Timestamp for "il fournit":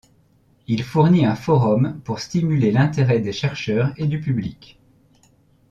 0.65-1.27